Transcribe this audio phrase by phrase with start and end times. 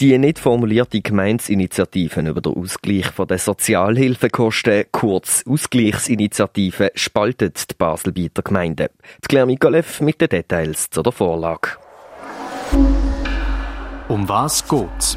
[0.00, 8.90] Die nicht formulierte Gemeinsinitiative über den Ausgleich der Sozialhilfekosten, kurz Ausgleichsinitiative, spaltet die Baselbieter Gemeinde.
[9.22, 11.68] Die Claire Mikolev mit den Details zu der Vorlage.
[14.08, 15.16] Um was geht's?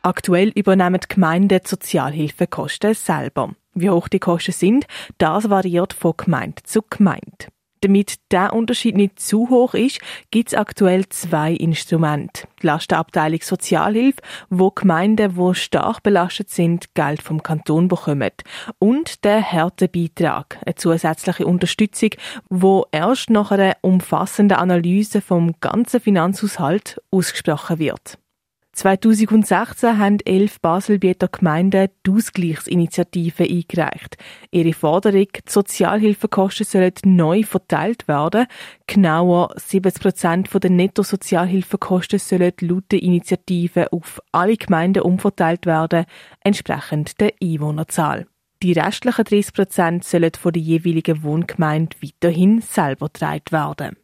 [0.00, 3.50] Aktuell übernehmen die Gemeinden die Sozialhilfekosten selber.
[3.74, 4.86] Wie hoch die Kosten sind,
[5.18, 7.48] das variiert von Gemeinde zu Gemeinde.
[7.82, 10.00] Damit der Unterschied nicht zu hoch ist,
[10.30, 12.46] gibt es aktuell zwei Instrumente.
[12.60, 18.32] Die Lastenabteilung Sozialhilfe, wo Gemeinden, wo stark belastet sind, Geld vom Kanton bekommen.
[18.78, 22.10] Und der Härtebeitrag, eine zusätzliche Unterstützung,
[22.50, 28.18] wo erst nach einer umfassenden Analyse vom ganzen Finanzhaushalt ausgesprochen wird.
[28.72, 34.16] 2016 haben elf Baselbieter Gemeinden die Ausgleichsinitiative eingereicht.
[34.50, 38.46] Ihre Forderung, die Sozialhilfekosten sollen neu verteilt werden.
[38.86, 46.04] Genauer 70 Prozent der Netto-Sozialhilfekosten sollen laut der Initiative auf alle Gemeinden umverteilt werden,
[46.40, 48.26] entsprechend der Einwohnerzahl.
[48.62, 53.96] Die restlichen 30 Prozent sollen von der jeweiligen Wohngemeinde weiterhin selber getragen werden.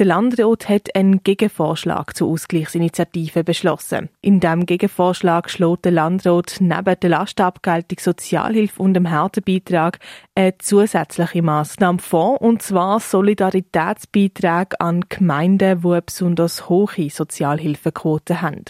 [0.00, 4.08] Der Landrat hat einen Gegenvorschlag zur Ausgleichsinitiative beschlossen.
[4.22, 9.98] In diesem Gegenvorschlag schlägt der Landrat neben der Lastenabgeltung Sozialhilfe und dem Härtebeitrag
[10.34, 18.64] eine zusätzliche Massnahme vor, und zwar Solidaritätsbeiträge an Gemeinden, die besonders hohe Sozialhilfequote haben.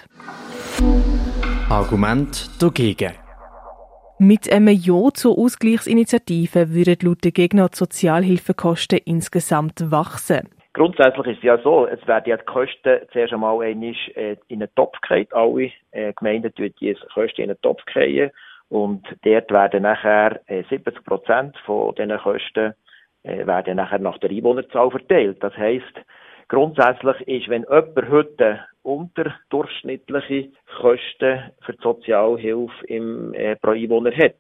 [1.69, 3.13] Argument dagegen.
[4.19, 10.49] Mit einem Ja zur Ausgleichsinitiative würden laut der Gegner die Sozialhilfekosten insgesamt wachsen.
[10.73, 14.63] Grundsätzlich ist es ja so, es werden ja die Kosten zuerst einmal einmal äh, in
[14.63, 15.27] einen Topf gefallen.
[15.33, 18.31] Alle äh, Gemeinden tun die Kosten in einen Topf fallen.
[18.69, 22.75] Und dort werden nachher 70 äh, Prozent von diesen Kosten
[23.23, 25.43] werden nachher nach der Einwohnerzahl verteilt.
[25.43, 25.93] Das heisst,
[26.49, 34.39] grundsätzlich ist, wenn jemand heute unterdurchschnittliche Kosten für die Sozialhilfe im, äh, pro Einwohner hat,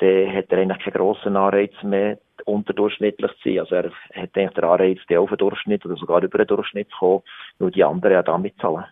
[0.00, 3.58] dann hat er eigentlich keinen grossen Anreiz mehr, unterdurchschnittlich zu sein.
[3.60, 3.92] Also er hat
[4.34, 7.22] eigentlich den Anreiz, den auf den Durchschnitt oder sogar über den Durchschnitt zu kommen,
[7.58, 8.86] nur die anderen ja damit zahlen.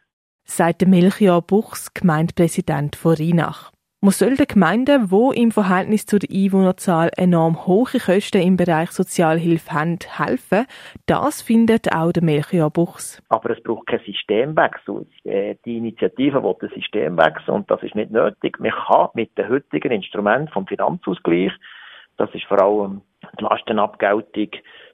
[0.44, 3.70] Sagt Melchior Buchs, Gemeindepräsident von Rheinach.
[4.00, 9.72] Man soll den Gemeinden, die im Verhältnis zur Einwohnerzahl enorm hohe Kosten im Bereich Sozialhilfe
[9.72, 10.66] haben, helfen.
[11.06, 13.20] Das findet auch der Melchior Buchs.
[13.28, 15.04] Aber es braucht keinen Systemwechsel.
[15.24, 18.60] Äh, die Initiative will einen Systemwechsel und das ist nicht nötig.
[18.60, 21.50] Man kann mit den heutigen Instrumenten vom Finanzausgleich,
[22.18, 23.02] das ist vor allem
[23.40, 24.50] die Lastenabgeltung,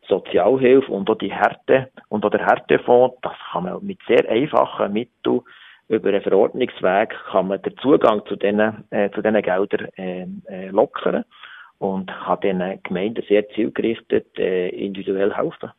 [0.08, 4.94] Sozialhilfe und auch die Härte und auch der Härtefonds, das kann man mit sehr einfachen
[4.94, 5.42] Mitteln
[5.88, 10.68] über einen Verordnungsweg kann man den Zugang zu diesen, äh, zu diesen Geldern äh, äh,
[10.68, 11.24] lockern
[11.78, 15.70] und kann den Gemeinden sehr zielgerichtet äh, individuell helfen.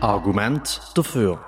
[0.00, 1.40] Argument dafür.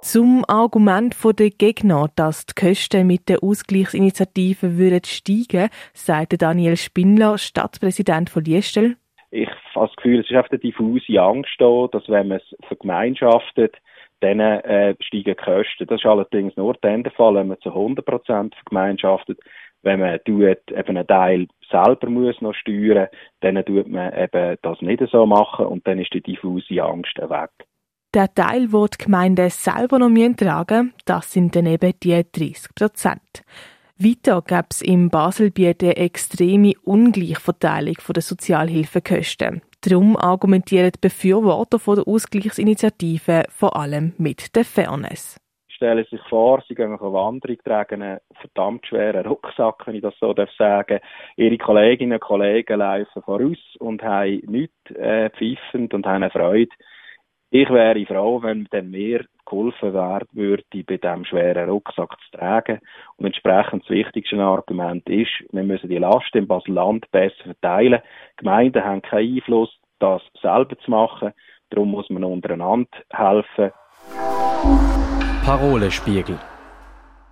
[0.00, 7.36] Zum Argument der Gegner, dass die Kosten mit der Ausgleichsinitiative würden steigen, sagte Daniel Spindler,
[7.36, 8.96] Stadtpräsident von Liestel.
[9.30, 12.56] Ich habe das Gefühl, es ist auf der diffuse Angst da, dass wenn man es
[12.68, 13.76] vergemeinschaftet,
[14.20, 15.86] dann äh, steigen die Kosten.
[15.86, 19.38] Das ist allerdings nur dann der Fall, wenn man zu 100% vergemeinschaftet.
[19.82, 23.08] Wenn man tut, eben einen Teil selber muss noch steuern,
[23.40, 27.50] dann tut man eben das nicht so machen und dann ist die diffuse Angst weg.
[28.14, 33.44] Der Teil, den die Gemeinden selber noch tragen das sind dann eben die 30 Prozent.
[33.98, 39.60] Weiter gab es im Baselbiet eine extreme Ungleichverteilung der Sozialhilfekosten.
[39.80, 45.38] Darum argumentieren die Befürworter der Ausgleichsinitiative vor allem mit der Fairness.
[45.68, 49.94] Stellen Sie sich vor, Sie gehen auf eine Wanderung, tragen einen verdammt schweren Rucksack, wenn
[49.94, 51.00] ich das so sagen darf
[51.36, 56.74] Ihre Kolleginnen und Kollegen laufen voraus und haben nichts äh, pfiffend und haben eine Freude.
[57.50, 62.80] Ich wäre froh, wenn dann mir geholfen werden würde, bei diesem schweren Rucksack zu tragen.
[63.16, 68.02] Und entsprechend das wichtigste Argument ist, wir müssen die Last im Basel-Land besser verteilen.
[68.36, 71.32] Gemeinden haben keinen Einfluss, das selber zu machen.
[71.70, 73.72] Darum muss man untereinander helfen.
[75.46, 76.38] Parolespiegel.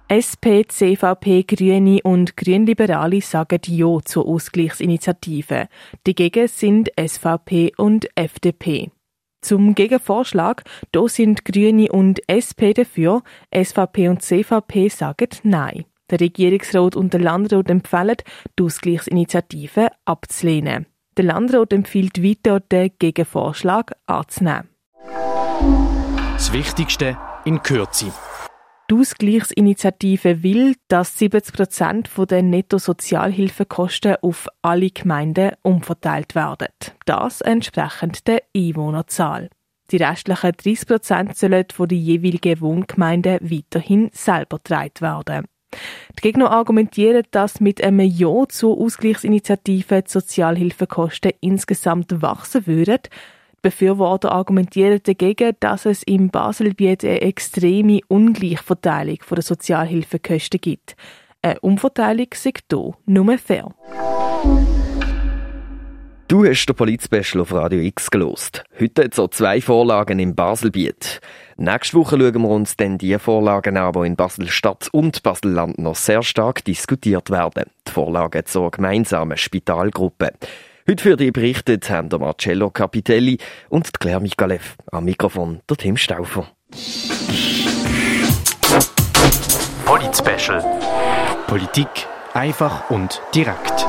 [0.08, 5.68] SP, CVP, Grüne und Grünliberale sagen Ja zur Ausgleichsinitiative.
[6.04, 8.90] Dagegen sind SVP und FDP.
[9.46, 13.22] Zum Gegenvorschlag, da sind Grüne und SP dafür,
[13.54, 15.84] SVP und CVP sagen Nein.
[16.10, 18.16] Der Regierungsrat und der Landrat empfehlen,
[18.58, 20.86] die Ausgleichsinitiative abzulehnen.
[21.16, 24.68] Der Landrat empfiehlt weiter, den Gegenvorschlag anzunehmen.
[26.34, 28.06] Das Wichtigste in Kürze.
[28.88, 36.68] Die Ausgleichsinitiative will, dass 70 Prozent der Netto-Sozialhilfekosten auf alle Gemeinden umverteilt werden.
[37.04, 39.50] Das entsprechend der Einwohnerzahl.
[39.90, 45.46] Die restlichen 30 Prozent sollen von den jeweiligen Wohngemeinden weiterhin selber getragen werden.
[46.16, 53.00] Die Gegner argumentieren, dass mit einem Ja zur Ausgleichsinitiative die Sozialhilfekosten insgesamt wachsen würden.
[53.62, 60.96] Befürworter argumentieren dagegen, dass es im Baselgebiet eine extreme Ungleichverteilung der Sozialhilfekosten gibt.
[61.42, 63.74] Eine Umverteilung sei hier nur fair.
[66.28, 68.64] Du hast den Polit-Special auf Radio X gelost.
[68.80, 71.20] Heute so zwei Vorlagen im Baselbiet.
[71.56, 75.94] Nächste Woche schauen wir uns dann die Vorlagen an, die in Basel-Stadt und Basel-Land noch
[75.94, 77.70] sehr stark diskutiert werden.
[77.86, 80.32] Die Vorlagen zur gemeinsamen Spitalgruppe.
[80.88, 83.38] Heute für die berichtet haben der Marcello Capitelli
[83.70, 84.76] und die Claire Mikalev.
[84.92, 86.46] Am Mikrofon der Tim Stauffer.
[89.84, 90.64] Polit-Special.
[91.48, 91.88] Politik
[92.34, 93.84] einfach und direkt.